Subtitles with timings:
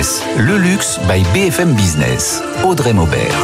[0.00, 2.42] Le luxe by BFM Business.
[2.64, 3.36] Audrey Maubert.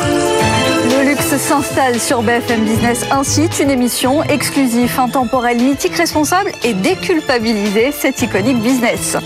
[0.89, 7.93] Le luxe s'installe sur BFM Business Ainsi, une émission exclusive, intemporelle, mythique, responsable et déculpabilisée.
[7.93, 9.19] C'est Iconic Business.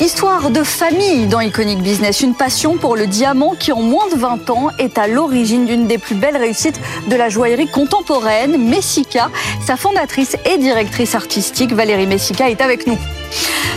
[0.00, 4.16] Histoire de famille dans Iconic Business, une passion pour le diamant qui en moins de
[4.16, 9.30] 20 ans est à l'origine d'une des plus belles réussites de la joaillerie contemporaine, Messica.
[9.62, 12.96] Sa fondatrice et directrice artistique, Valérie Messica, est avec nous.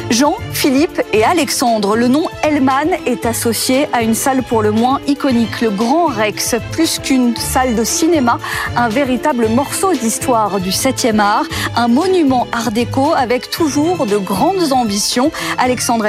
[0.09, 1.95] Jean, Philippe et Alexandre.
[1.95, 6.55] Le nom Hellman est associé à une salle pour le moins iconique, le Grand Rex,
[6.71, 8.37] plus qu'une salle de cinéma,
[8.75, 14.71] un véritable morceau d'histoire du 7e art, un monument art déco avec toujours de grandes
[14.71, 15.31] ambitions.
[15.57, 16.05] Alexandre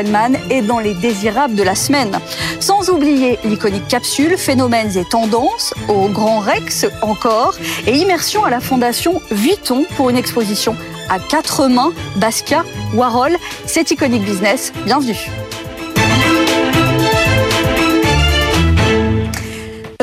[0.51, 2.19] Est dans les désirables de la semaine.
[2.61, 7.55] Sans oublier l'iconique capsule, phénomènes et tendances, au Grand Rex encore,
[7.87, 10.77] et immersion à la fondation Vuitton pour une exposition
[11.09, 14.73] à quatre mains, Basquiat, Warhol, c'est Iconic Business.
[14.85, 15.31] Bienvenue.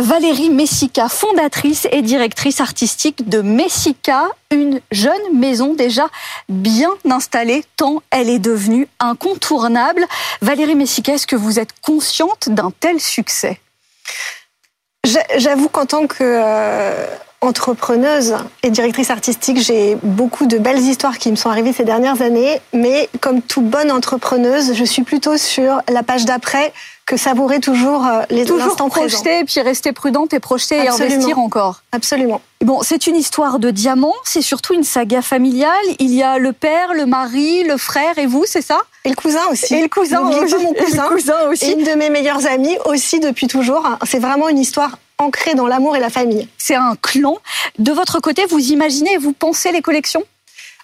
[0.02, 6.08] Valérie Messica, fondatrice et directrice artistique de Messica, une jeune maison déjà
[6.50, 10.04] bien installée tant elle est devenue incontournable.
[10.42, 13.60] Valérie Messica, est-ce que vous êtes consciente d'un tel succès?
[15.38, 17.06] J'avoue qu'en tant que euh,
[17.42, 22.24] entrepreneuse et directrice artistique, j'ai beaucoup de belles histoires qui me sont arrivées ces dernières
[22.24, 26.74] années, mais comme toute bonne entrepreneuse, je suis plutôt sur la page d'après
[27.06, 31.40] que savourer toujours euh, les toujours projeter et puis rester prudente et projeter et investir
[31.40, 31.84] encore.
[31.92, 32.42] Absolument.
[32.62, 35.72] Bon, c'est une histoire de diamants, c'est surtout une saga familiale.
[36.00, 38.80] Il y a le père, le mari, le frère et vous, c'est ça?
[39.04, 39.74] Et le cousin aussi.
[39.76, 40.40] Et le cousin, aussi.
[40.64, 41.66] mon cousin, le cousin aussi.
[41.66, 43.90] Et une de mes meilleures amies aussi depuis toujours.
[44.06, 46.48] C'est vraiment une histoire ancré dans l'amour et la famille.
[46.58, 47.38] C'est un clan.
[47.80, 50.24] De votre côté, vous imaginez et vous pensez les collections?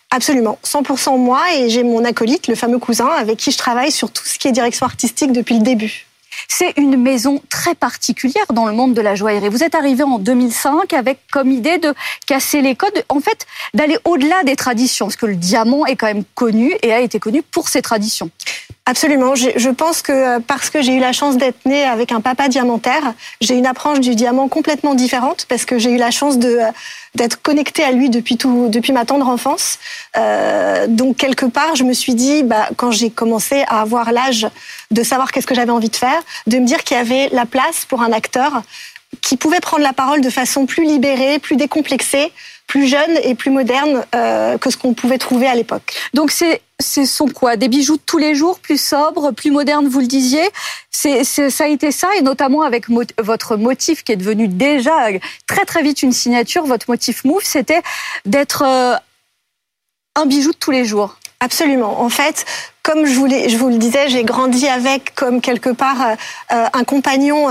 [0.09, 4.09] Absolument, 100% moi et j'ai mon acolyte, le fameux cousin, avec qui je travaille sur
[4.09, 6.08] tout ce qui est direction artistique depuis le début.
[6.48, 9.50] C'est une maison très particulière dans le monde de la joaillerie.
[9.50, 11.94] Vous êtes arrivé en 2005 avec comme idée de
[12.25, 16.08] casser les codes, en fait, d'aller au-delà des traditions, parce que le diamant est quand
[16.08, 18.30] même connu et a été connu pour ses traditions.
[18.90, 19.36] Absolument.
[19.36, 22.48] Je pense que euh, parce que j'ai eu la chance d'être née avec un papa
[22.48, 26.48] diamantaire, j'ai une approche du diamant complètement différente parce que j'ai eu la chance de
[26.48, 26.72] euh,
[27.14, 29.78] d'être connectée à lui depuis tout, depuis ma tendre enfance.
[30.16, 34.47] Euh, donc quelque part, je me suis dit, bah, quand j'ai commencé à avoir l'âge
[34.92, 37.46] de savoir qu'est-ce que j'avais envie de faire, de me dire qu'il y avait la
[37.46, 38.62] place pour un acteur
[39.22, 42.31] qui pouvait prendre la parole de façon plus libérée, plus décomplexée,
[42.67, 45.95] plus jeune et plus moderne euh, que ce qu'on pouvait trouver à l'époque.
[46.13, 47.55] Donc c'est ce sont quoi?
[47.55, 50.47] Des bijoux de tous les jours, plus sobres, plus modernes, vous le disiez?
[50.91, 52.85] C'est, ça a été ça, et notamment avec
[53.17, 55.07] votre motif qui est devenu déjà
[55.47, 56.66] très très vite une signature.
[56.66, 57.81] Votre motif move, c'était
[58.25, 58.95] d'être euh,
[60.16, 61.17] un bijou de tous les jours.
[61.39, 62.01] Absolument.
[62.01, 62.45] En fait,
[62.84, 66.16] comme je vous, je vous le disais, j'ai grandi avec comme quelque part
[66.51, 67.47] euh, un compagnon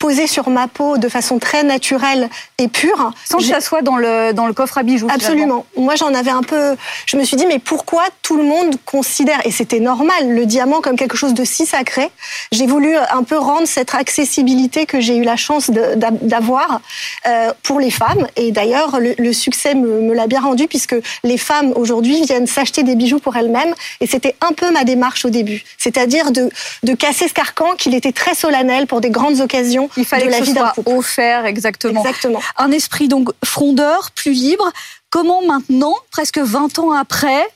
[0.00, 3.12] posé sur ma peau de façon très naturelle et pure.
[3.30, 5.06] Sans que ça soit dans le, dans le coffre à bijoux.
[5.12, 5.66] Absolument.
[5.76, 6.74] Moi, j'en avais un peu.
[7.06, 10.80] Je me suis dit, mais pourquoi tout le monde considère, et c'était normal, le diamant
[10.80, 12.10] comme quelque chose de si sacré?
[12.50, 16.80] J'ai voulu un peu rendre cette accessibilité que j'ai eu la chance d'avoir
[17.26, 18.26] euh, pour les femmes.
[18.36, 22.84] Et d'ailleurs, le, succès me, me l'a bien rendu puisque les femmes aujourd'hui viennent s'acheter
[22.84, 23.74] des bijoux pour elles-mêmes.
[24.00, 25.62] Et c'était un peu ma démarche au début.
[25.76, 26.48] C'est-à-dire de,
[26.84, 30.44] de casser ce carcan qu'il était très solennel pour des grandes occasions il fallait que
[30.44, 32.00] ce soit offert, exactement.
[32.04, 32.40] Exactement.
[32.56, 34.70] Un esprit donc frondeur, plus libre.
[35.10, 37.46] Comment maintenant, presque 20 ans après,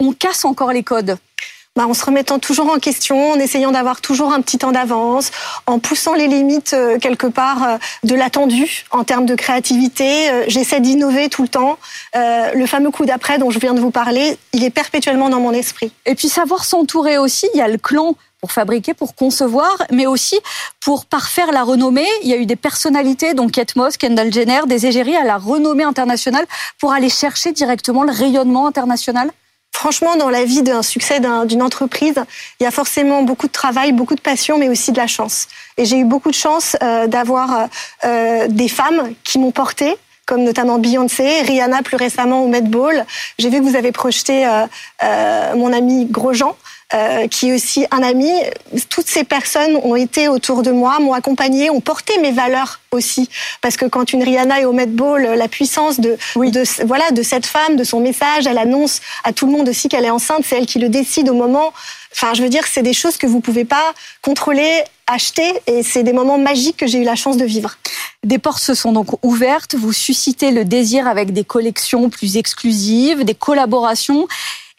[0.00, 1.18] on casse encore les codes?
[1.74, 5.30] Bah, en se remettant toujours en question, en essayant d'avoir toujours un petit temps d'avance,
[5.66, 10.30] en poussant les limites euh, quelque part euh, de l'attendu en termes de créativité.
[10.30, 11.78] Euh, j'essaie d'innover tout le temps.
[12.14, 15.52] le fameux coup d'après dont je viens de vous parler, il est perpétuellement dans mon
[15.52, 15.92] esprit.
[16.04, 17.48] Et puis savoir s'entourer aussi.
[17.54, 20.38] Il y a le clan pour fabriquer, pour concevoir, mais aussi
[20.80, 22.08] pour parfaire la renommée.
[22.22, 25.38] Il y a eu des personnalités, donc Kate Moss, Kendall Jenner, des égéries à la
[25.38, 26.44] renommée internationale
[26.78, 29.30] pour aller chercher directement le rayonnement international
[29.72, 32.14] Franchement, dans la vie d'un succès d'une entreprise,
[32.60, 35.48] il y a forcément beaucoup de travail, beaucoup de passion, mais aussi de la chance.
[35.76, 37.68] Et j'ai eu beaucoup de chance euh, d'avoir
[38.04, 43.04] euh, des femmes qui m'ont portée, comme notamment Beyoncé, Rihanna plus récemment au Met Ball.
[43.38, 46.54] J'ai vu que vous avez projeté euh, mon ami Grosjean.
[46.94, 48.30] Euh, qui est aussi un ami.
[48.90, 53.30] Toutes ces personnes ont été autour de moi, m'ont accompagné, ont porté mes valeurs aussi.
[53.62, 57.22] Parce que quand une Rihanna est au Met Ball, la puissance de, de, voilà, de
[57.22, 60.44] cette femme, de son message, elle annonce à tout le monde aussi qu'elle est enceinte,
[60.46, 61.72] c'est elle qui le décide au moment.
[62.14, 66.02] Enfin, je veux dire, c'est des choses que vous pouvez pas contrôler, acheter, et c'est
[66.02, 67.78] des moments magiques que j'ai eu la chance de vivre.
[68.22, 73.24] Des portes se sont donc ouvertes, vous suscitez le désir avec des collections plus exclusives,
[73.24, 74.28] des collaborations.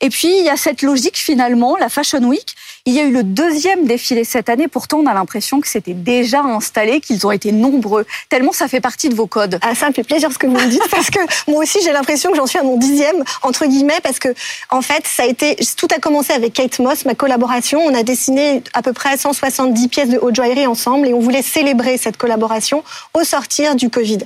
[0.03, 2.55] Et puis, il y a cette logique finalement, la Fashion Week.
[2.85, 4.67] Il y a eu le deuxième défilé cette année.
[4.67, 8.05] Pourtant, on a l'impression que c'était déjà installé, qu'ils ont été nombreux.
[8.27, 9.57] Tellement ça fait partie de vos codes.
[9.61, 11.19] Ah, ça me fait plaisir ce que vous me dites parce que
[11.49, 14.27] moi aussi, j'ai l'impression que j'en suis à mon dixième, entre guillemets, parce que,
[14.69, 17.79] en fait, ça a été, tout a commencé avec Kate Moss, ma collaboration.
[17.79, 21.41] On a dessiné à peu près 170 pièces de haute joaillerie ensemble et on voulait
[21.41, 22.83] célébrer cette collaboration
[23.13, 24.19] au sortir du Covid.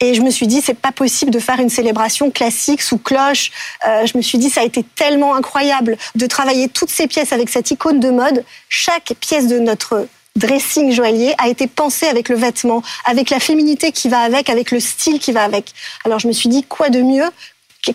[0.00, 3.52] Et je me suis dit, c'est pas possible de faire une célébration classique sous cloche.
[3.86, 7.32] Euh, je me suis dit, ça a été tellement incroyable de travailler toutes ces pièces
[7.32, 8.44] avec cette icône de mode.
[8.68, 13.92] Chaque pièce de notre dressing joaillier a été pensée avec le vêtement, avec la féminité
[13.92, 15.72] qui va avec, avec le style qui va avec.
[16.04, 17.30] Alors je me suis dit, quoi de mieux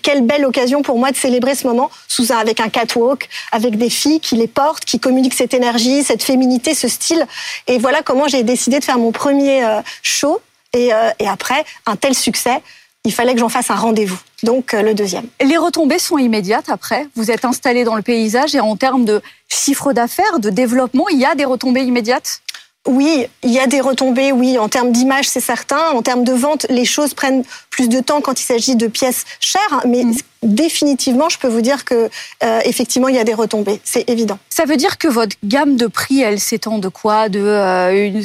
[0.02, 3.78] quelle belle occasion pour moi de célébrer ce moment sous un, avec un catwalk, avec
[3.78, 7.26] des filles qui les portent, qui communiquent cette énergie, cette féminité, ce style.
[7.68, 10.42] Et voilà comment j'ai décidé de faire mon premier euh, show.
[10.76, 12.62] Euh, et après, un tel succès,
[13.06, 14.20] il fallait que j'en fasse un rendez-vous.
[14.44, 15.26] Donc euh, le deuxième.
[15.42, 17.08] Les retombées sont immédiates après.
[17.16, 21.20] Vous êtes installé dans le paysage et en termes de chiffre d'affaires, de développement, il
[21.20, 22.42] y a des retombées immédiates?
[22.88, 25.90] Oui, il y a des retombées, oui, en termes d'image, c'est certain.
[25.90, 29.26] En termes de vente, les choses prennent plus de temps quand il s'agit de pièces
[29.40, 30.16] chères, mais mmh.
[30.44, 32.12] définitivement, je peux vous dire que
[32.44, 34.38] euh, effectivement, il y a des retombées, c'est évident.
[34.50, 37.28] Ça veut dire que votre gamme de prix, elle s'étend de quoi?
[37.28, 38.24] De euh, une,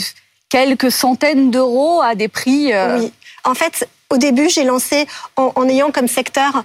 [0.50, 3.12] quelques centaines d'euros à des prix Oui,
[3.44, 6.64] en fait, au début, j'ai lancé en, ayant comme secteur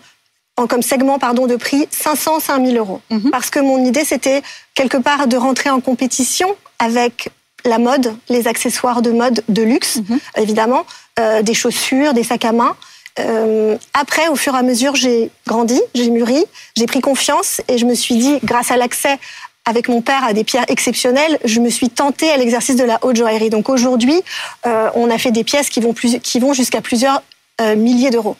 [0.57, 3.29] en, comme segment pardon de prix 500 5000 euros mhm.
[3.29, 4.41] parce que mon idée c'était
[4.73, 7.29] quelque part de rentrer en compétition avec
[7.65, 10.19] la mode, les accessoires de mode de luxe mhm.
[10.37, 10.85] évidemment,
[11.19, 12.75] euh, des chaussures, des sacs à main.
[13.19, 16.43] Euh, après, au fur et à mesure, j'ai grandi, j'ai mûri,
[16.75, 19.17] j'ai pris confiance et je me suis dit, grâce à l'accès
[19.65, 22.99] avec mon père à des pierres exceptionnelles, je me suis tentée à l'exercice de la
[23.03, 23.49] haute joaillerie.
[23.49, 24.21] Donc aujourd'hui,
[24.67, 27.23] euh, on a fait des pièces qui vont, plus, qui vont jusqu'à plusieurs
[27.59, 28.37] milliers d'euros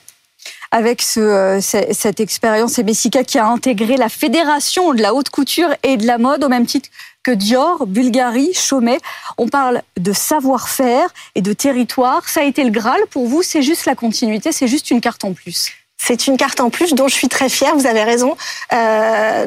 [0.75, 5.69] avec ce, euh, cette expérience Messica qui a intégré la fédération de la haute couture
[5.83, 6.89] et de la mode au même titre
[7.23, 8.99] que Dior, Bulgarie, Chaumet.
[9.37, 12.27] On parle de savoir-faire et de territoire.
[12.27, 15.23] Ça a été le Graal pour vous, c'est juste la continuité, c'est juste une carte
[15.23, 15.71] en plus.
[15.97, 18.35] C'est une carte en plus dont je suis très fière, vous avez raison,
[18.73, 19.45] euh,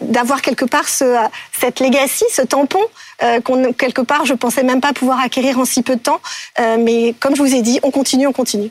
[0.00, 1.16] d'avoir quelque part ce,
[1.58, 2.80] cette legacy, ce tampon,
[3.22, 6.20] euh, qu'on quelque part je pensais même pas pouvoir acquérir en si peu de temps.
[6.60, 8.70] Euh, mais comme je vous ai dit, on continue, on continue.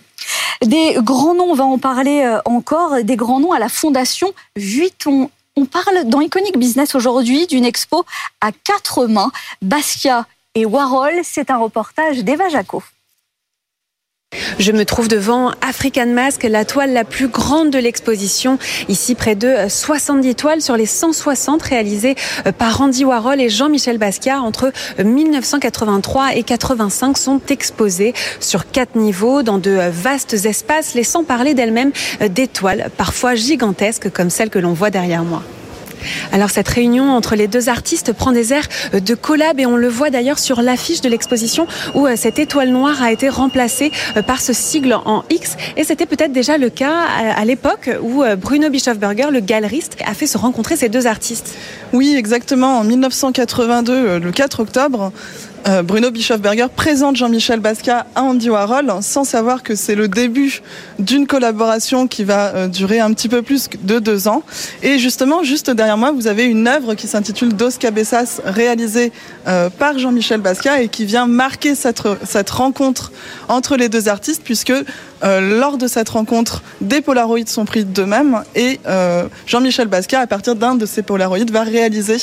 [0.64, 4.32] Des grands noms, on va en parler euh, encore, des grands noms à la Fondation
[4.56, 5.30] Vuitton.
[5.58, 8.06] On parle dans Iconic Business aujourd'hui d'une expo
[8.42, 9.32] à quatre mains,
[9.62, 11.22] Basquiat et Warhol.
[11.24, 12.84] C'est un reportage d'Eva Jaco.
[14.60, 18.58] Je me trouve devant African Mask, la toile la plus grande de l'exposition.
[18.90, 22.16] Ici, près de 70 toiles sur les 160 réalisées
[22.46, 24.72] euh, par Andy Warhol et Jean-Michel Basquiat entre
[25.04, 31.24] 1983 euh, et 85 sont exposées sur quatre niveaux dans de euh, vastes espaces, laissant
[31.24, 31.92] parler d'elles-mêmes
[32.30, 35.44] des toiles parfois gigantesques comme celle que l'on voit derrière moi.
[36.32, 39.88] Alors cette réunion entre les deux artistes prend des airs de collab et on le
[39.88, 44.22] voit d'ailleurs sur l'affiche de l'exposition où euh, cette étoile noire a été remplacée euh,
[44.22, 46.94] par ce sigle en X et c'était peut-être déjà le cas
[47.36, 51.56] à l'époque où euh, Bruno Bischofberger, le galeriste, a fait se rencontrer ces deux artistes.
[51.94, 52.80] Oui, exactement.
[52.80, 55.12] En 1982, le 4 octobre,
[55.68, 60.62] euh, Bruno Bischofberger présente Jean-Michel Basquiat à Andy Warhol sans savoir que c'est le début
[61.00, 64.44] d'une collaboration qui va euh, durer un petit peu plus de deux ans.
[64.84, 69.12] Et justement, juste derrière moi, vous avez une œuvre qui s'intitule Dos Cabezas, réalisée
[69.48, 73.12] euh, par Jean-Michel Basquiat et qui vient marquer cette, rencontre
[73.48, 74.74] entre les deux artistes puisque
[75.24, 78.80] lors de cette rencontre, des Polaroids sont pris d'eux-mêmes et
[79.48, 82.18] Jean-Michel Basquiat, à partir d'un de ces Polaroids, va réaliser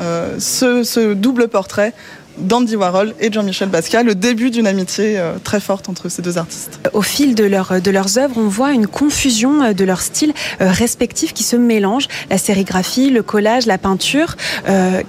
[0.00, 1.94] ce double portrait
[2.40, 6.38] d'Andy Warhol et Jean-Michel Basquiat, le début d'une amitié euh, très forte entre ces deux
[6.38, 6.80] artistes.
[6.92, 10.32] Au fil de, leur, de leurs œuvres, on voit une confusion euh, de leurs styles
[10.60, 14.36] euh, respectifs qui se mélangent, la sérigraphie, le collage, la peinture.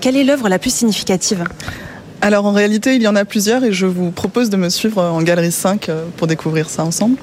[0.02, 1.44] quelle est l'œuvre la plus significative?
[2.22, 5.02] Alors en réalité, il y en a plusieurs et je vous propose de me suivre
[5.02, 7.18] en Galerie 5 pour découvrir ça ensemble.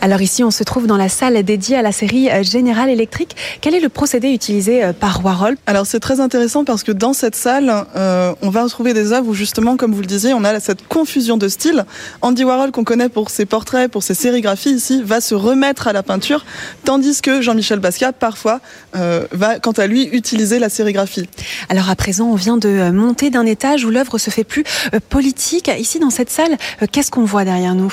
[0.00, 3.36] Alors ici, on se trouve dans la salle dédiée à la série euh, General Electric.
[3.60, 5.56] Quel est le procédé utilisé euh, par Warhol?
[5.66, 9.28] Alors c'est très intéressant parce que dans cette salle, euh, on va retrouver des œuvres
[9.28, 11.84] où justement, comme vous le disiez, on a cette confusion de styles.
[12.22, 15.92] Andy Warhol, qu'on connaît pour ses portraits, pour ses sérigraphies ici, va se remettre à
[15.92, 16.44] la peinture,
[16.84, 18.60] tandis que Jean-Michel Basquiat, parfois,
[18.94, 21.28] va, quant à lui, utiliser la sérigraphie.
[21.68, 24.64] Alors à présent, on vient de monter d'un étage où l'œuvre se fait plus
[25.08, 25.70] politique.
[25.78, 26.56] Ici, dans cette salle,
[26.92, 27.92] qu'est-ce qu'on voit derrière nous?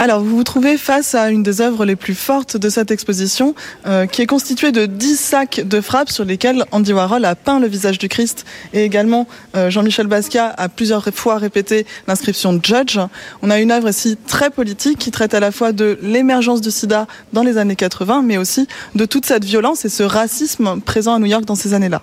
[0.00, 3.56] Alors, vous vous trouvez face à une des œuvres les plus fortes de cette exposition,
[3.84, 7.58] euh, qui est constituée de 10 sacs de frappes sur lesquels Andy Warhol a peint
[7.58, 9.26] le visage du Christ et également
[9.56, 13.00] euh, Jean-Michel Basquiat a plusieurs fois répété l'inscription Judge.
[13.42, 16.70] On a une œuvre ici très politique qui traite à la fois de l'émergence du
[16.70, 21.14] sida dans les années 80, mais aussi de toute cette violence et ce racisme présent
[21.14, 22.02] à New York dans ces années-là.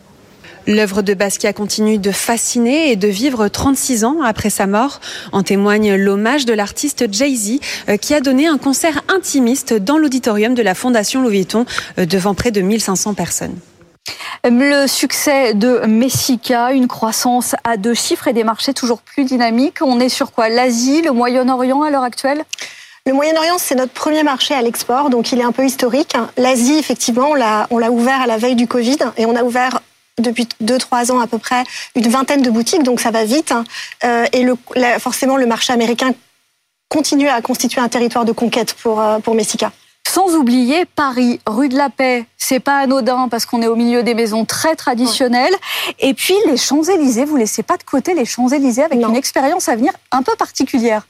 [0.67, 4.99] L'œuvre de Basquiat continue de fasciner et de vivre 36 ans après sa mort.
[5.31, 10.55] En témoigne l'hommage de l'artiste Jay-Z euh, qui a donné un concert intimiste dans l'auditorium
[10.55, 11.65] de la Fondation Louis Vuitton
[11.99, 13.55] euh, devant près de 1500 personnes.
[14.43, 19.81] Le succès de Messica, une croissance à deux chiffres et des marchés toujours plus dynamiques.
[19.81, 20.49] On est sur quoi?
[20.49, 22.43] L'Asie, le Moyen-Orient à l'heure actuelle?
[23.07, 26.15] Le Moyen-Orient, c'est notre premier marché à l'export, donc il est un peu historique.
[26.37, 27.29] L'Asie, effectivement,
[27.69, 29.79] on l'a ouvert à la veille du Covid et on a ouvert
[30.19, 31.63] depuis 2-3 ans à peu près
[31.95, 33.51] une vingtaine de boutiques, donc ça va vite.
[33.51, 33.65] Hein.
[34.03, 34.55] Euh, et le,
[34.99, 36.13] forcément, le marché américain
[36.89, 39.71] continue à constituer un territoire de conquête pour, euh, pour Messica.
[40.07, 44.03] Sans oublier Paris, rue de la Paix, c'est pas anodin parce qu'on est au milieu
[44.03, 45.53] des maisons très traditionnelles.
[45.99, 49.75] Et puis les Champs-Élysées, vous laissez pas de côté les Champs-Élysées avec une expérience à
[49.75, 51.05] venir un peu particulière.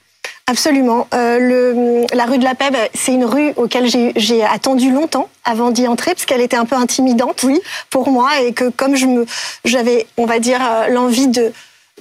[0.48, 1.08] Absolument.
[1.14, 5.28] Euh, le, la rue de la Paix, bah, c'est une rue auquel j'ai attendu longtemps
[5.44, 7.60] avant d'y entrer, parce qu'elle était un peu intimidante oui.
[7.90, 9.26] pour moi, et que comme je me,
[9.64, 11.52] j'avais, on va dire, euh, l'envie de,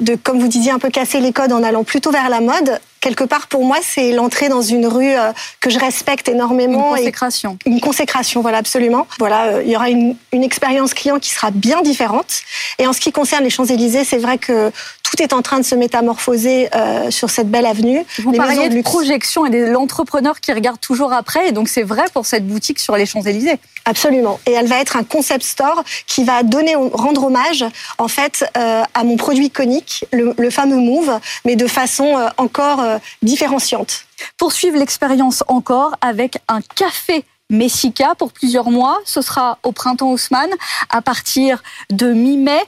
[0.00, 2.80] de, comme vous disiez, un peu casser les codes en allant plutôt vers la mode,
[3.00, 6.96] quelque part pour moi c'est l'entrée dans une rue euh, que je respecte énormément.
[6.96, 7.58] Une consécration.
[7.66, 9.06] une consécration, voilà absolument.
[9.18, 12.42] Voilà, euh, il y aura une, une, expérience client qui sera bien différente.
[12.78, 14.72] Et en ce qui concerne les Champs Élysées, c'est vrai que
[15.14, 18.04] tout est en train de se métamorphoser euh, sur cette belle avenue.
[18.18, 21.68] Vous les parliez de, de projection et de l'entrepreneur qui regarde toujours après, et donc
[21.68, 23.58] c'est vrai pour cette boutique sur les Champs Élysées.
[23.84, 24.40] Absolument.
[24.46, 27.64] Et elle va être un concept store qui va donner, rendre hommage
[27.98, 32.28] en fait euh, à mon produit iconique, le, le, fameux Move, mais de façon euh,
[32.36, 32.82] encore
[33.22, 34.06] différenciante.
[34.36, 38.98] Poursuivre l'expérience encore avec un café Messica pour plusieurs mois.
[39.04, 40.50] Ce sera au printemps Haussmann
[40.90, 42.62] à partir de mi-mai.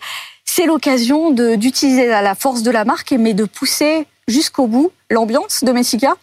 [0.56, 5.70] C'est l'occasion d'utiliser la force de la marque, mais de pousser jusqu'au bout l'ambiance de
[5.70, 6.16] Messica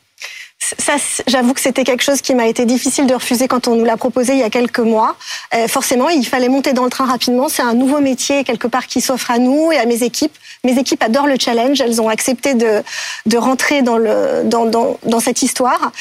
[0.79, 0.93] ça,
[1.27, 3.97] j'avoue que c'était quelque chose qui m'a été difficile de refuser quand on nous l'a
[3.97, 5.17] proposé il y a quelques mois.
[5.53, 7.49] Euh, forcément, il fallait monter dans le train rapidement.
[7.49, 10.35] C'est un nouveau métier quelque part qui s'offre à nous et à mes équipes.
[10.63, 11.81] Mes équipes adorent le challenge.
[11.81, 15.91] Elles ont accepté de, rentrer dans cette histoire.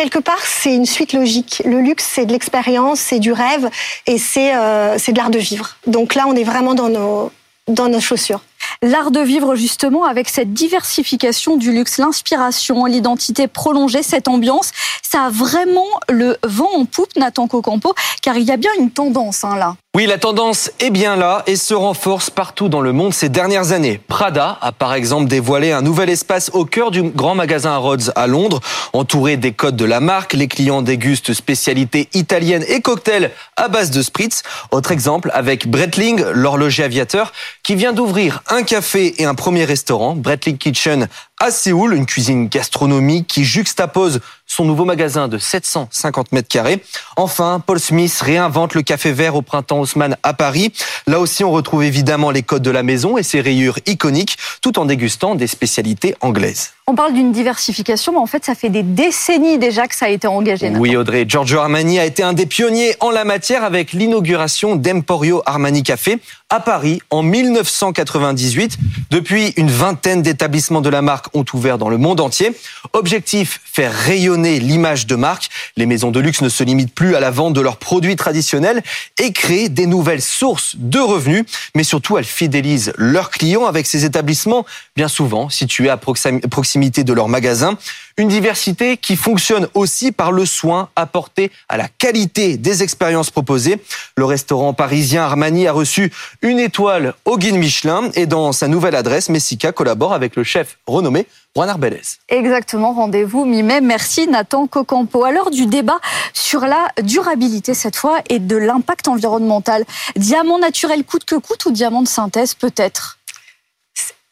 [0.00, 1.60] Quelque part, c'est une suite logique.
[1.66, 3.68] Le luxe, c'est de l'expérience, c'est du rêve
[4.06, 5.76] et c'est euh, de l'art de vivre.
[5.86, 7.30] Donc là, on est vraiment dans nos,
[7.68, 8.40] dans nos chaussures.
[8.82, 14.70] L'art de vivre justement avec cette diversification du luxe, l'inspiration, l'identité prolongée, cette ambiance,
[15.02, 18.90] ça a vraiment le vent en poupe, Nathan Cocampo, car il y a bien une
[18.90, 19.76] tendance hein, là.
[19.96, 23.72] Oui, la tendance est bien là et se renforce partout dans le monde ces dernières
[23.72, 24.00] années.
[24.06, 28.28] Prada a par exemple dévoilé un nouvel espace au cœur du grand magasin Rhodes à
[28.28, 28.60] Londres.
[28.92, 33.90] Entouré des codes de la marque, les clients dégustent spécialités italiennes et cocktails à base
[33.90, 34.44] de spritz.
[34.70, 37.32] Autre exemple avec Breitling, l'horloger aviateur,
[37.64, 41.08] qui vient d'ouvrir un café et un premier restaurant, Breitling Kitchen
[41.40, 46.82] à Séoul, une cuisine gastronomique qui juxtapose son nouveau magasin de 750 mètres carrés.
[47.16, 50.72] Enfin, Paul Smith réinvente le café vert au printemps Haussmann à Paris.
[51.06, 54.78] Là aussi, on retrouve évidemment les codes de la maison et ses rayures iconiques, tout
[54.78, 56.72] en dégustant des spécialités anglaises.
[56.88, 60.08] On parle d'une diversification, mais en fait, ça fait des décennies déjà que ça a
[60.08, 60.72] été engagé.
[60.76, 61.24] Oui, Audrey.
[61.28, 66.18] Giorgio Armani a été un des pionniers en la matière avec l'inauguration d'Emporio Armani Café
[66.48, 68.76] à Paris en 1998.
[69.12, 72.52] Depuis, une vingtaine d'établissements de la marque ont ouvert dans le monde entier.
[72.92, 75.48] Objectif, faire rayonner l'image de marque.
[75.76, 78.82] Les maisons de luxe ne se limitent plus à la vente de leurs produits traditionnels
[79.18, 81.44] et créent des nouvelles sources de revenus.
[81.74, 87.12] Mais surtout, elles fidélisent leurs clients avec ces établissements bien souvent situés à proximité de
[87.12, 87.76] leur magasin.
[88.20, 93.80] Une diversité qui fonctionne aussi par le soin apporté à la qualité des expériences proposées.
[94.14, 96.12] Le restaurant parisien Armani a reçu
[96.42, 100.76] une étoile au guide Michelin et dans sa nouvelle adresse, Messica collabore avec le chef
[100.86, 102.02] renommé Juan Arbeles.
[102.28, 103.80] Exactement, rendez-vous mi-mai.
[103.80, 105.24] Merci Nathan Cocampo.
[105.24, 105.98] À l'heure du débat
[106.34, 109.86] sur la durabilité cette fois et de l'impact environnemental,
[110.16, 113.19] diamant naturel coûte que coûte ou diamant de synthèse peut-être?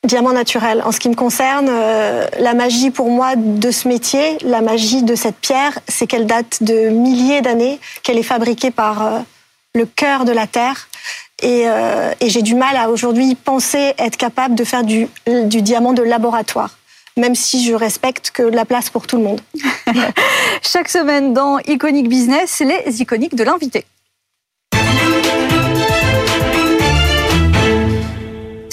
[0.06, 0.82] Diamant naturel.
[0.84, 5.02] En ce qui me concerne, euh, la magie pour moi de ce métier, la magie
[5.02, 9.18] de cette pierre, c'est qu'elle date de milliers d'années, qu'elle est fabriquée par euh,
[9.74, 10.88] le cœur de la terre.
[11.42, 15.62] Et, euh, et j'ai du mal à aujourd'hui penser être capable de faire du, du
[15.62, 16.78] diamant de laboratoire
[17.18, 19.40] même si je respecte que la place pour tout le monde.
[20.62, 23.84] Chaque semaine dans Iconic Business, les iconiques de l'invité.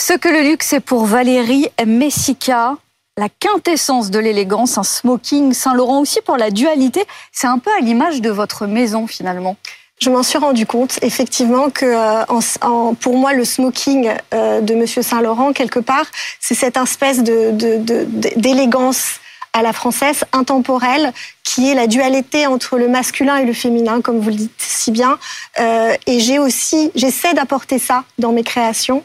[0.07, 2.75] Ce que le luxe est pour Valérie Messica,
[3.17, 7.03] la quintessence de l'élégance, un smoking Saint-Laurent aussi pour la dualité.
[7.31, 9.57] C'est un peu à l'image de votre maison finalement.
[9.99, 15.01] Je m'en suis rendu compte effectivement que euh, pour moi le smoking euh, de Monsieur
[15.01, 16.05] Saint-Laurent quelque part
[16.39, 19.15] c'est cette espèce d'élégance
[19.53, 24.19] à la française intemporelle qui est la dualité entre le masculin et le féminin comme
[24.19, 25.17] vous le dites si bien
[25.59, 29.03] euh, et j'ai aussi j'essaie d'apporter ça dans mes créations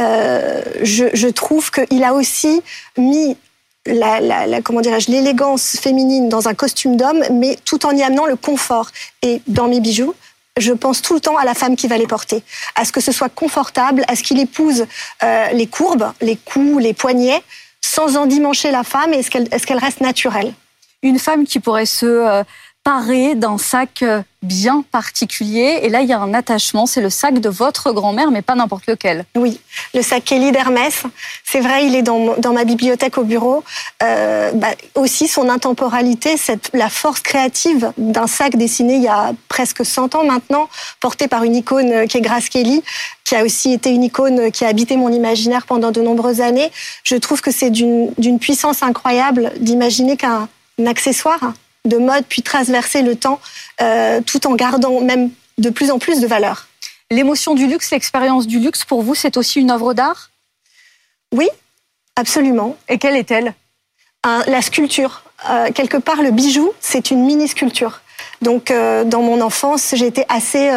[0.00, 2.62] je, je trouve qu'il a aussi
[2.96, 3.36] mis
[3.86, 8.36] la, comment dirais-je l'élégance féminine dans un costume d'homme, mais tout en y amenant le
[8.36, 8.90] confort.
[9.22, 10.14] Et dans mes bijoux,
[10.56, 12.42] je pense tout le temps à la femme qui va les porter,
[12.74, 14.86] à ce que ce soit confortable, à ce qu'il épouse
[15.22, 17.42] euh, les courbes, les coups, les poignets,
[17.80, 20.52] sans endimancher la femme, et est-ce qu'elle est qu'elle reste naturelle.
[21.02, 22.42] Une femme qui pourrait se euh,
[23.36, 25.80] d'un sac euh, bien particulier.
[25.82, 28.54] Et là, il y a un attachement, c'est le sac de votre grand-mère, mais pas
[28.54, 29.24] n'importe lequel.
[29.36, 29.60] Oui,
[29.94, 31.04] le sac Kelly d'Hermès.
[31.44, 33.62] C'est vrai, il est dans, ma bibliothèque au bureau.
[34.02, 36.34] Euh, bah, aussi son intemporalité,
[36.72, 40.68] la force créative d'un sac dessiné il y a presque 100 ans maintenant,
[41.00, 42.82] porté par une icône qui est Grace Kelly,
[43.24, 46.70] qui a aussi été une icône qui a habité mon imaginaire pendant de nombreuses années.
[47.04, 50.48] Je trouve que c'est d'une puissance incroyable d'imaginer qu'un
[50.86, 51.52] accessoire
[51.84, 53.40] de mode puis transverser le temps
[53.80, 56.68] euh, tout en gardant même de plus en plus de valeur.
[57.10, 60.30] L'émotion du luxe, l'expérience du luxe, pour vous, c'est aussi une œuvre d'art?
[61.32, 61.48] Oui,
[62.16, 62.76] absolument.
[62.88, 63.54] Et quelle est-elle?
[64.24, 65.22] La sculpture.
[65.48, 68.00] Euh, quelque part, le bijou, c'est une mini-sculpture.
[68.42, 70.70] Donc, euh, dans mon enfance, j'étais assez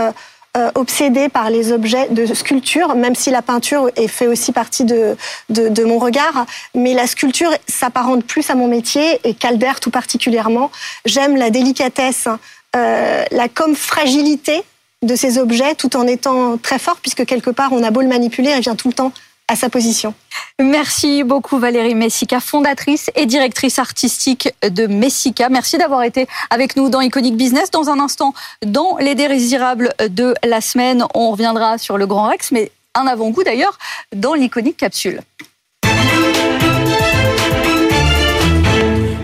[0.56, 4.84] euh, obsédée par les objets de sculpture, même si la peinture est fait aussi partie
[4.84, 5.18] de,
[5.50, 6.46] de, mon regard.
[6.76, 10.70] Mais la sculpture s'apparente plus à mon métier et Calder tout particulièrement.
[11.06, 12.28] J'aime la délicatesse,
[12.76, 14.62] euh, la comme fragilité
[15.02, 18.08] de ces objets tout en étant très fort puisque quelque part on a beau le
[18.08, 19.12] manipuler, il vient tout le temps
[19.48, 20.14] à sa position.
[20.60, 25.50] Merci beaucoup Valérie Messica, fondatrice et directrice artistique de Messica.
[25.50, 27.72] Merci d'avoir été avec nous dans Iconic Business.
[27.72, 28.34] Dans un instant,
[28.66, 33.44] dans les désirables de la semaine, on reviendra sur le Grand Rex, mais un avant-goût
[33.44, 33.78] d'ailleurs
[34.16, 35.22] dans l'Iconic Capsule.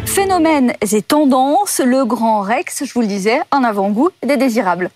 [0.05, 4.89] Phénomènes et tendances, le Grand Rex, je vous le disais, un avant-goût des désirables.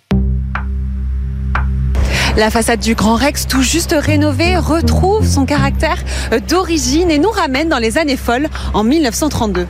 [2.35, 6.03] La façade du Grand Rex, tout juste rénovée, retrouve son caractère
[6.49, 9.67] d'origine et nous ramène dans les années folles en 1932.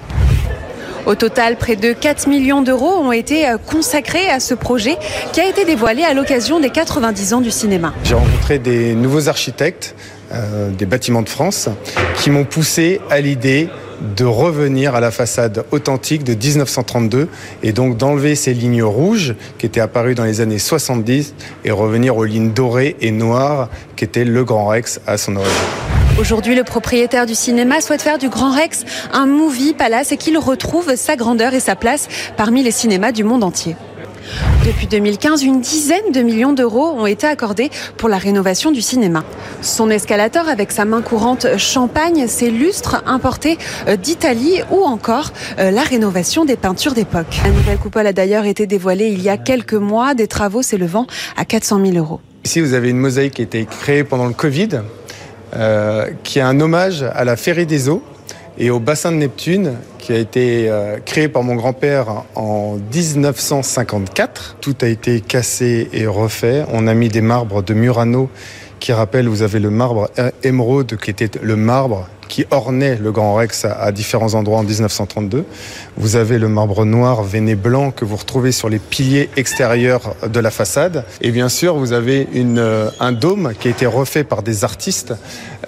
[1.05, 4.95] Au total, près de 4 millions d'euros ont été consacrés à ce projet
[5.33, 7.93] qui a été dévoilé à l'occasion des 90 ans du cinéma.
[8.05, 9.93] J'ai rencontré des nouveaux architectes
[10.31, 11.67] euh, des bâtiments de France
[12.15, 13.67] qui m'ont poussé à l'idée
[14.03, 17.29] de revenir à la façade authentique de 1932
[17.63, 21.33] et donc d'enlever ces lignes rouges qui étaient apparues dans les années 70
[21.65, 25.53] et revenir aux lignes dorées et noires qui étaient le Grand Rex à son origine.
[26.19, 30.37] Aujourd'hui, le propriétaire du cinéma souhaite faire du Grand Rex un movie palace et qu'il
[30.37, 33.75] retrouve sa grandeur et sa place parmi les cinémas du monde entier.
[34.65, 39.25] Depuis 2015, une dizaine de millions d'euros ont été accordés pour la rénovation du cinéma.
[39.61, 43.57] Son escalator avec sa main courante champagne, ses lustres importés
[43.89, 47.41] euh, d'Italie ou encore euh, la rénovation des peintures d'époque.
[47.43, 51.07] La nouvelle coupole a d'ailleurs été dévoilée il y a quelques mois, des travaux s'élevant
[51.35, 52.21] à 400 000 euros.
[52.45, 54.79] Ici, vous avez une mosaïque qui a été créée pendant le Covid,
[55.57, 58.01] euh, qui est un hommage à la Féerie des Eaux
[58.57, 64.57] et au bassin de Neptune qui a été euh, créé par mon grand-père en 1954.
[64.61, 66.65] Tout a été cassé et refait.
[66.71, 68.29] On a mis des marbres de Murano
[68.79, 70.09] qui rappellent, vous avez le marbre
[70.43, 75.45] émeraude qui était le marbre qui ornait le Grand Rex à, différents endroits en 1932.
[75.97, 80.39] Vous avez le marbre noir veiné blanc que vous retrouvez sur les piliers extérieurs de
[80.39, 81.05] la façade.
[81.21, 85.13] Et bien sûr, vous avez euh, un dôme qui a été refait par des artistes,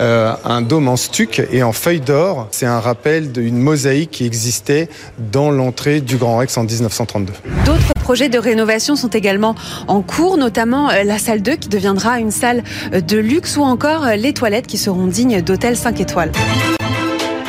[0.02, 2.48] euh, un dôme en stuc et en feuilles d'or.
[2.50, 7.32] C'est un rappel d'une mosaïque qui existait dans l'entrée du Grand Rex en 1932.
[7.64, 9.54] D'autres projets de rénovation sont également
[9.88, 14.08] en cours, notamment euh, la salle 2 qui deviendra une salle de luxe ou encore
[14.18, 16.32] les toilettes qui seront dignes d'hôtels 5 étoiles.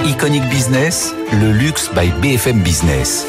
[0.07, 3.27] Iconic Business, le luxe by BFM Business.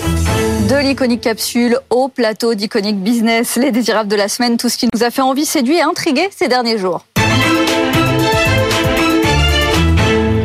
[0.70, 4.88] De l'Iconic Capsule au plateau d'Iconic Business, les désirables de la semaine, tout ce qui
[4.94, 7.04] nous a fait envie, séduit et intrigué ces derniers jours.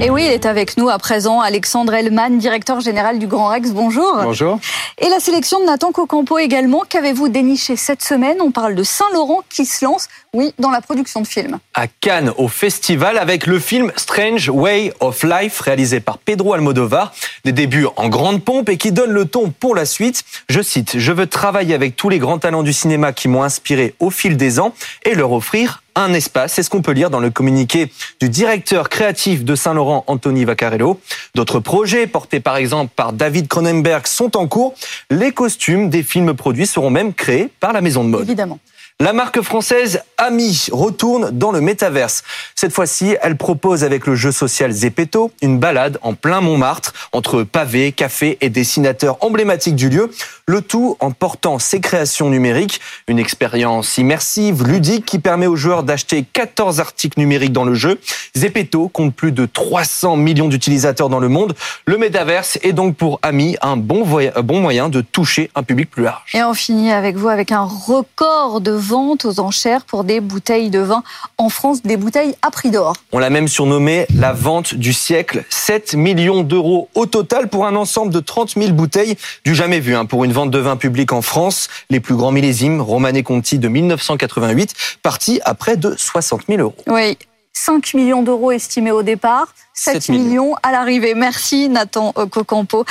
[0.04, 3.70] Et oui, il est avec nous à présent, Alexandre Hellman, directeur général du Grand Rex.
[3.70, 4.18] Bonjour.
[4.20, 4.58] Bonjour.
[4.98, 6.82] Et la sélection de Nathan Cocampo également.
[6.88, 8.38] Qu'avez-vous déniché cette semaine?
[8.40, 11.60] On parle de Saint-Laurent qui se lance Oui, dans la production de films.
[11.74, 17.12] À Cannes, au festival, avec le film Strange Way of Life, réalisé par Pedro Almodovar.
[17.44, 20.24] Des débuts en grande pompe et qui donnent le ton pour la suite.
[20.48, 23.94] Je cite, je veux travailler avec tous les grands talents du cinéma qui m'ont inspiré
[24.00, 26.54] au fil des ans et leur offrir un espace.
[26.54, 31.00] C'est ce qu'on peut lire dans le communiqué du directeur créatif de Saint-Laurent, Anthony Vaccarello.
[31.34, 34.74] D'autres projets, portés par exemple par David Cronenberg, sont en cours.
[35.10, 38.22] Les costumes des films produits seront même créés par la maison de mode.
[38.22, 38.58] Évidemment.
[39.00, 42.22] La marque française Ami retourne dans le métaverse.
[42.54, 47.42] Cette fois-ci, elle propose avec le jeu social Zepeto une balade en plein Montmartre entre
[47.42, 50.12] pavés, cafés et dessinateurs emblématiques du lieu.
[50.46, 52.80] Le tout en portant ses créations numériques.
[53.08, 57.98] Une expérience immersive, ludique qui permet aux joueurs d'acheter 14 articles numériques dans le jeu.
[58.36, 61.54] Zepeto compte plus de 300 millions d'utilisateurs dans le monde.
[61.86, 64.06] Le métaverse est donc pour Ami un bon,
[64.42, 66.30] bon moyen de toucher un public plus large.
[66.34, 70.70] Et on finit avec vous avec un record de vente aux enchères pour des bouteilles
[70.70, 71.02] de vin
[71.38, 72.94] en France, des bouteilles à prix d'or.
[73.12, 75.44] On l'a même surnommé la vente du siècle.
[75.48, 79.94] 7 millions d'euros au total pour un ensemble de 30 000 bouteilles du jamais vu
[79.94, 81.68] hein, pour une vente de vin public en France.
[81.88, 86.74] Les plus grands millésimes, Romanée Conti de 1988, partis à près de 60 000 euros.
[86.88, 87.16] Oui,
[87.62, 90.24] 5 millions d'euros estimés au départ, 7, 7 millions.
[90.24, 91.14] millions à l'arrivée.
[91.14, 92.84] Merci Nathan Cocampo.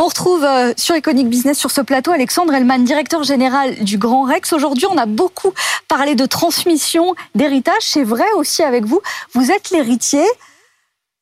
[0.00, 4.24] On retrouve euh, sur Iconic Business sur ce plateau Alexandre Elman, directeur général du Grand
[4.24, 4.52] Rex.
[4.52, 5.52] Aujourd'hui, on a beaucoup
[5.86, 7.82] parlé de transmission, d'héritage.
[7.82, 9.00] C'est vrai aussi avec vous.
[9.34, 10.24] Vous êtes l'héritier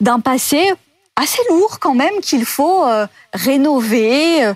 [0.00, 0.72] d'un passé
[1.16, 4.54] assez lourd quand même qu'il faut euh, rénover, euh,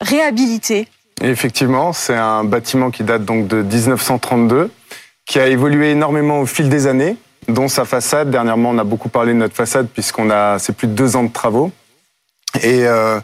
[0.00, 0.86] réhabiliter.
[1.22, 4.70] Effectivement, c'est un bâtiment qui date donc de 1932,
[5.26, 7.16] qui a évolué énormément au fil des années,
[7.48, 8.30] dont sa façade.
[8.30, 11.24] Dernièrement, on a beaucoup parlé de notre façade puisqu'on a, c'est plus de deux ans
[11.24, 11.70] de travaux.
[12.62, 13.18] Et euh,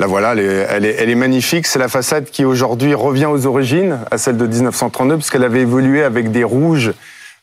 [0.00, 1.66] là, voilà, elle est, elle est, elle est magnifique.
[1.66, 6.02] C'est la façade qui aujourd'hui revient aux origines, à celle de 1932, puisqu'elle avait évolué
[6.02, 6.92] avec des rouges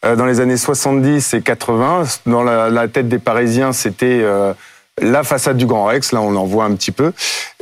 [0.05, 2.03] euh, dans les années 70 et 80.
[2.25, 4.53] Dans la, tête des Parisiens, c'était euh,
[5.01, 6.13] la façade du Grand Rex.
[6.13, 7.11] Là, on en voit un petit peu.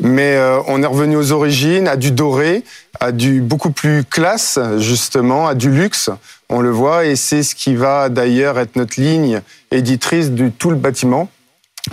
[0.02, 2.64] Mais euh, on est revenu aux origines, à du doré,
[3.00, 6.12] à du beaucoup plus classe, justement, à du luxe.
[6.50, 10.70] On le voit, et c'est ce qui va d'ailleurs être notre ligne éditrice du tout
[10.70, 11.30] le bâtiment.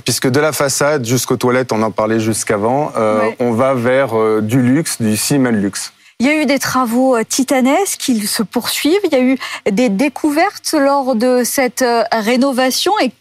[0.04, 3.36] Puisque de la façade jusqu'aux toilettes, on en parlait jusqu'avant, euh, Ouais.
[3.40, 5.92] on va vers euh, du luxe, du de luxe.
[6.20, 9.00] Il y a eu des travaux euh, titanesques qui se poursuivent.
[9.04, 9.38] Il y a eu
[9.70, 13.12] des découvertes lors de cette rénovation et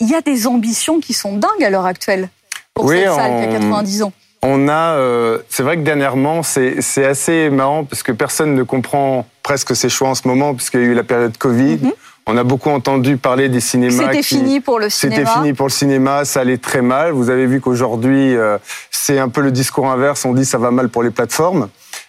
[0.00, 2.28] il y a des ambitions qui sont dingues à l'heure actuelle
[2.74, 4.12] pour Oui, cette salle qui a on- 90 ans.
[4.42, 8.62] On a, euh, c'est vrai que dernièrement, c'est c'est assez marrant parce que personne ne
[8.62, 11.78] comprend presque ces choix en ce moment puisqu'il y a eu la période Covid.
[11.80, 11.92] Mhm.
[12.26, 14.06] On a beaucoup entendu parler des cinémas.
[14.08, 15.34] C'était fini pour le C'était cinéma.
[15.34, 17.12] fini pour le cinéma, ça allait très mal.
[17.12, 18.58] Vous avez vu qu'aujourd'hui, euh,
[18.90, 20.24] c'est un peu le discours inverse.
[20.24, 21.68] On dit ça va mal pour les plateformes.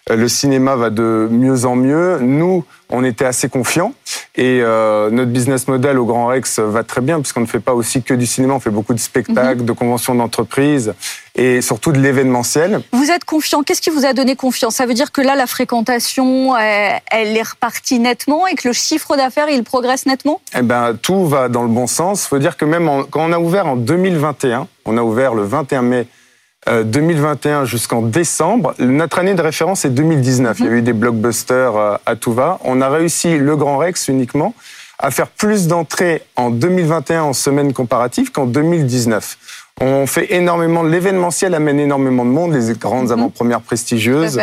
[0.10, 2.20] Euh, Le cinéma va de mieux en mieux.
[2.20, 3.94] Nous, on était assez confiants
[4.36, 7.74] et euh, notre business model au Grand Rex va très bien puisqu'on ne fait pas
[7.74, 8.54] aussi que du cinéma.
[8.54, 10.94] On fait beaucoup de spectacles, de conventions d'entreprise
[11.36, 12.82] et surtout de l'événementiel.
[12.94, 13.64] Vous êtes confiant.
[13.64, 14.76] Qu'est-ce qui vous a donné confiance?
[14.76, 18.74] Ça veut dire que là, la fréquentation, elle, elle est repartie nettement et que le
[18.74, 20.40] chiffre d'affaires, il progresse nettement?
[20.58, 22.24] Eh ben, tout va dans le bon sens.
[22.26, 25.34] Il faut dire que même en- quand on a ouvert en 2021, on a ouvert
[25.34, 26.04] le 21 mai euh,
[26.84, 30.60] 2021 jusqu'en décembre, notre année de référence est 2019.
[30.60, 32.60] Il y a eu des blockbusters euh, à tout va.
[32.64, 34.54] On a réussi le Grand Rex uniquement
[35.00, 39.67] à faire plus d'entrées en 2021 en semaine comparative qu'en 2019.
[39.80, 44.40] On fait énormément l'événementiel, amène énormément de monde, les grandes avant-premières prestigieuses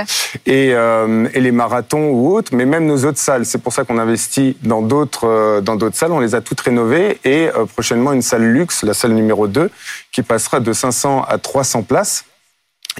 [0.46, 3.44] et, euh, et les marathons ou autres, mais même nos autres salles.
[3.44, 6.12] C'est pour ça qu'on investit dans d'autres euh, dans d'autres salles.
[6.12, 9.70] On les a toutes rénovées et euh, prochainement une salle luxe, la salle numéro 2,
[10.12, 12.24] qui passera de 500 à 300 places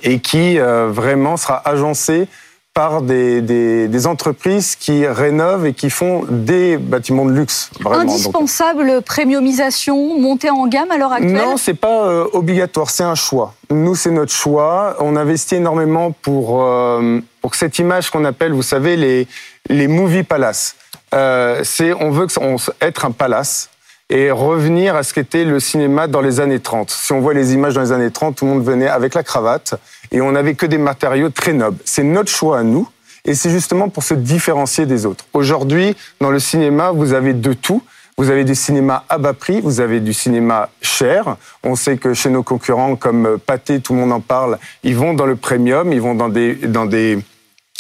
[0.03, 2.27] et qui euh, vraiment sera agencée
[2.75, 7.71] par des, des, des entreprises qui rénovent et qui font des bâtiments de luxe.
[7.81, 8.03] Vraiment.
[8.03, 11.33] Donc, Indispensable premiumisation, montée en gamme à l'heure actuelle?
[11.37, 13.55] Non, c'est pas euh, obligatoire, c'est un choix.
[13.71, 14.97] Nous, c'est notre choix.
[14.99, 19.29] On investit énormément pour, euh, pour cette image qu'on appelle, vous savez, les,
[19.69, 20.75] les movie palaces.
[21.15, 23.71] Euh, c'est, on veut que on- être un palace
[24.11, 26.91] et revenir à ce qu'était le cinéma dans les années 30.
[26.91, 29.23] Si on voit les images dans les années 30, tout le monde venait avec la
[29.23, 29.75] cravate
[30.15, 31.77] et on n'avait que des matériaux très nobles.
[31.85, 32.89] C'est notre choix à nous
[33.25, 35.27] et c'est justement pour se différencier des autres.
[35.33, 37.83] Aujourd'hui, dans le cinéma, vous avez de tout.
[38.17, 41.37] Vous avez du cinéma à bas prix, vous avez du cinéma cher.
[41.65, 45.15] On sait que chez nos concurrents comme Pathé, tout le monde en parle, ils vont
[45.15, 47.19] dans le premium, ils vont dans des, dans des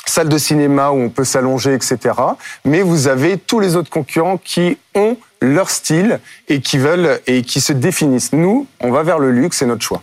[0.04, 2.16] salles de cinéma où on peut s'allonger, etc.
[2.64, 6.18] Mais vous avez tous les autres concurrents qui ont leur style
[6.48, 8.32] et qui veulent et qui se définissent.
[8.32, 10.02] Nous, on va vers le luxe, c'est notre choix.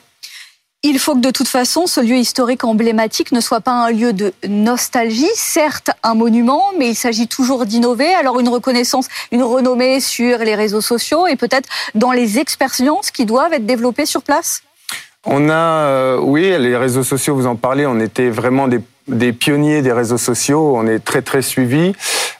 [0.83, 4.13] Il faut que de toute façon, ce lieu historique emblématique ne soit pas un lieu
[4.13, 8.11] de nostalgie, certes un monument, mais il s'agit toujours d'innover.
[8.15, 13.27] Alors une reconnaissance, une renommée sur les réseaux sociaux et peut-être dans les expériences qui
[13.27, 14.63] doivent être développées sur place
[15.23, 19.33] on a, euh, oui, les réseaux sociaux, vous en parlez, on était vraiment des, des
[19.33, 21.93] pionniers des réseaux sociaux, on est très très suivis.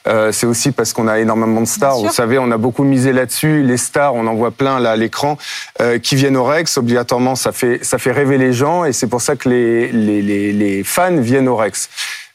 [0.08, 1.98] Euh, c'est aussi parce qu'on a énormément de stars.
[1.98, 3.62] Vous savez, on a beaucoup misé là-dessus.
[3.62, 5.38] Les stars, on en voit plein là à l'écran,
[5.80, 6.76] euh, qui viennent au Rex.
[6.78, 10.22] Obligatoirement, ça fait ça fait rêver les gens, et c'est pour ça que les, les,
[10.22, 11.88] les, les, fans viennent au Rex.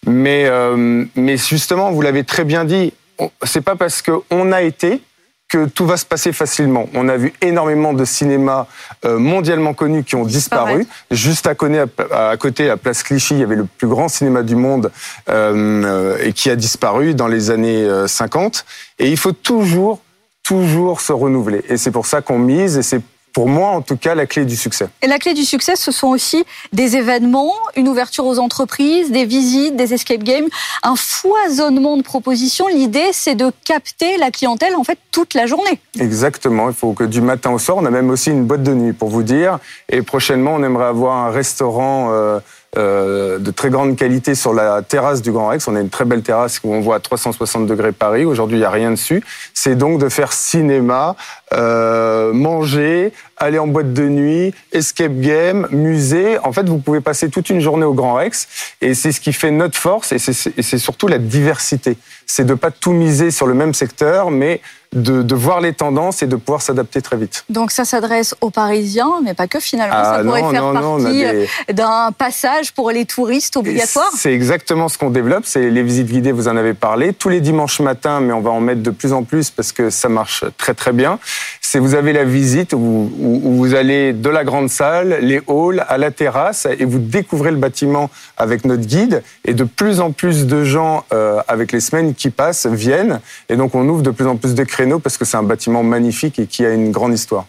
[0.05, 2.93] Mais euh, mais justement, vous l'avez très bien dit,
[3.43, 5.01] c'est pas parce qu'on a été
[5.47, 6.89] que tout va se passer facilement.
[6.93, 8.67] On a vu énormément de cinémas
[9.05, 10.85] euh, mondialement connus qui ont disparu.
[11.09, 14.43] Juste à côté, à côté, à Place Clichy, il y avait le plus grand cinéma
[14.43, 14.91] du monde
[15.29, 18.65] euh, et qui a disparu dans les années 50.
[18.99, 20.01] Euh, et il faut toujours,
[20.43, 21.63] toujours se renouveler.
[21.69, 23.01] Et c'est pour ça qu'on mise et c'est
[23.33, 24.87] pour moi, en tout cas, la clé du succès.
[25.01, 29.25] Et la clé du succès, ce sont aussi des événements, une ouverture aux entreprises, des
[29.25, 30.47] visites, des escape games,
[30.83, 32.67] un foisonnement de propositions.
[32.67, 35.79] L'idée, c'est de capter la clientèle, en fait, toute la journée.
[35.99, 36.69] Exactement.
[36.69, 38.93] Il faut que du matin au soir, on a même aussi une boîte de nuit,
[38.93, 39.59] pour vous dire.
[39.89, 42.09] Et prochainement, on aimerait avoir un restaurant...
[42.11, 42.39] Euh,
[42.75, 45.67] euh, de très grande qualité sur la terrasse du Grand Rex.
[45.69, 48.25] On a une très belle terrasse où on voit à 360 degrés Paris.
[48.25, 49.23] Aujourd'hui, il n'y a rien dessus.
[49.53, 51.15] C'est donc de faire cinéma,
[51.53, 56.37] euh, manger, aller en boîte de nuit, escape game, musée.
[56.39, 58.47] En fait, vous pouvez passer toute une journée au Grand Rex
[58.81, 61.97] et c'est ce qui fait notre force et c'est surtout la diversité.
[62.25, 64.59] C'est de pas tout miser sur le même secteur, mais
[64.93, 67.43] de, de, voir les tendances et de pouvoir s'adapter très vite.
[67.49, 69.95] Donc ça s'adresse aux Parisiens, mais pas que finalement.
[69.97, 74.09] Ah, ça pourrait faire partie euh, d'un passage pour les touristes obligatoire.
[74.15, 75.43] C'est exactement ce qu'on développe.
[75.45, 77.13] C'est les visites guidées, vous en avez parlé.
[77.13, 79.89] Tous les dimanches matins, mais on va en mettre de plus en plus parce que
[79.89, 81.19] ça marche très très bien.
[81.61, 85.85] C'est vous avez la visite où, où, vous allez de la grande salle, les halls,
[85.87, 89.21] à la terrasse et vous découvrez le bâtiment avec notre guide.
[89.43, 93.19] Et de plus en plus de gens, euh, avec les semaines qui passent, viennent.
[93.49, 94.63] Et donc on ouvre de plus en plus de
[94.99, 97.45] parce que c'est un bâtiment magnifique et qui a une grande histoire.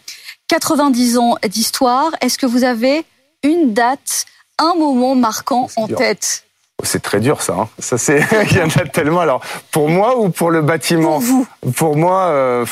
[0.48, 2.10] 90 ans d'histoire.
[2.20, 3.04] Est-ce que vous avez
[3.42, 4.26] une date,
[4.58, 6.44] un moment marquant en tête?
[6.84, 7.54] C'est très dur ça.
[7.54, 7.68] Hein.
[7.78, 9.20] Ça c'est il y en a tellement.
[9.20, 11.14] Alors pour moi ou pour le bâtiment?
[11.14, 11.46] Pour vous.
[11.76, 12.64] Pour moi, euh,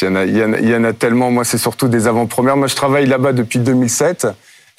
[0.00, 1.30] il, y en a, il, y en a, tellement.
[1.30, 2.56] Moi c'est surtout des avant-premières.
[2.56, 4.28] Moi je travaille là-bas depuis 2007.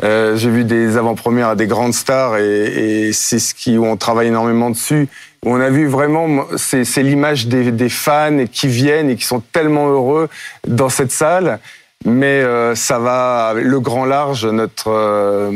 [0.04, 3.86] Euh, j'ai vu des avant-premières à des grandes stars et, et c'est ce qui où
[3.86, 5.08] on travaille énormément dessus
[5.46, 10.28] on a vu vraiment, c'est l'image des, fans qui viennent et qui sont tellement heureux
[10.68, 11.60] dans cette salle.
[12.04, 15.50] Mais euh, ça va, le grand large, notre euh,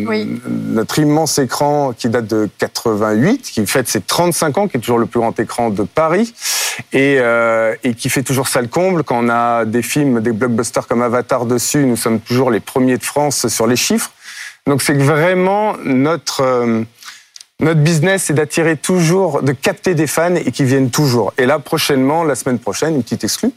[0.47, 4.97] notre immense écran qui date de 88, qui fête ses 35 ans, qui est toujours
[4.97, 6.33] le plus grand écran de Paris,
[6.91, 9.03] et, euh, et qui fait toujours ça le comble.
[9.03, 12.97] Quand on a des films, des blockbusters comme Avatar dessus, nous sommes toujours les premiers
[12.97, 14.11] de France sur les chiffres.
[14.67, 16.85] Donc c'est vraiment notre
[17.61, 21.33] notre business, c'est d'attirer toujours, de capter des fans et qui viennent toujours.
[21.37, 23.51] Et là, prochainement, la semaine prochaine, une petite exclue.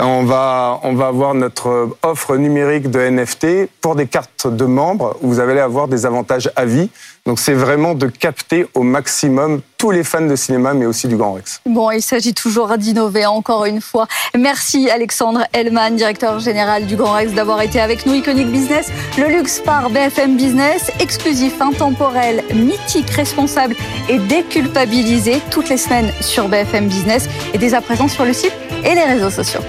[0.00, 5.16] On va, on va avoir notre offre numérique de NFT pour des cartes de membres
[5.20, 6.90] où vous allez avoir des avantages à vie.
[7.26, 11.16] Donc c'est vraiment de capter au maximum tous les fans de cinéma, mais aussi du
[11.16, 11.62] Grand Rex.
[11.64, 14.06] Bon, il s'agit toujours d'innover encore une fois.
[14.38, 18.14] Merci Alexandre Hellman, directeur général du Grand Rex, d'avoir été avec nous.
[18.14, 23.74] Iconic Business, le luxe par BFM Business, exclusif, intemporel, mythique, responsable
[24.10, 28.52] et déculpabilisé toutes les semaines sur BFM Business et dès à présent sur le site
[28.84, 29.62] et les réseaux sociaux.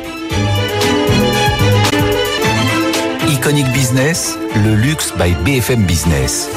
[3.30, 6.50] Iconic Business, le luxe by BFM Business.